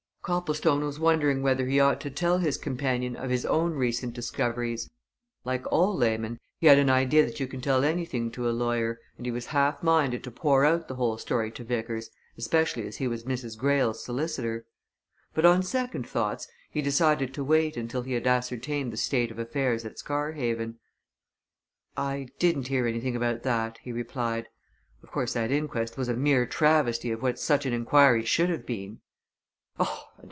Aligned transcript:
Copplestone 0.23 0.83
was 0.85 0.99
wondering 0.99 1.41
whether 1.41 1.65
he 1.65 1.79
ought 1.79 1.99
to 2.01 2.11
tell 2.11 2.37
his 2.37 2.55
companion 2.55 3.15
of 3.15 3.31
his 3.31 3.43
own 3.43 3.73
recent 3.73 4.13
discoveries. 4.13 4.87
Like 5.43 5.65
all 5.71 5.97
laymen, 5.97 6.39
he 6.59 6.67
had 6.67 6.77
an 6.77 6.91
idea 6.91 7.25
that 7.25 7.39
you 7.39 7.47
can 7.47 7.59
tell 7.59 7.83
anything 7.83 8.29
to 8.33 8.47
a 8.47 8.51
lawyer, 8.53 8.99
and 9.17 9.25
he 9.25 9.31
was 9.31 9.47
half 9.47 9.81
minded 9.81 10.23
to 10.23 10.29
pour 10.29 10.63
out 10.63 10.87
the 10.87 10.93
whole 10.93 11.17
story 11.17 11.49
to 11.49 11.63
Vickers, 11.63 12.11
especially 12.37 12.85
as 12.85 12.97
he 12.97 13.07
was 13.07 13.23
Mrs. 13.23 13.57
Greyle's 13.57 14.05
solicitor. 14.05 14.67
But 15.33 15.43
on 15.43 15.63
second 15.63 16.07
thoughts 16.07 16.47
he 16.69 16.83
decided 16.83 17.33
to 17.33 17.43
wait 17.43 17.75
until 17.75 18.03
he 18.03 18.13
had 18.13 18.27
ascertained 18.27 18.93
the 18.93 18.97
state 18.97 19.31
of 19.31 19.39
affairs 19.39 19.85
at 19.85 19.97
Scarhaven. 19.97 20.77
"I 21.97 22.27
didn't 22.37 22.67
hear 22.67 22.85
anything 22.85 23.15
about 23.15 23.41
that," 23.41 23.79
he 23.81 23.91
replied. 23.91 24.49
"Of 25.01 25.09
course, 25.11 25.33
that 25.33 25.49
inquest 25.51 25.97
was 25.97 26.07
a 26.09 26.13
mere 26.13 26.45
travesty 26.45 27.09
of 27.09 27.23
what 27.23 27.39
such 27.39 27.65
an 27.65 27.73
inquiry 27.73 28.23
should 28.23 28.51
have 28.51 28.67
been." 28.67 28.99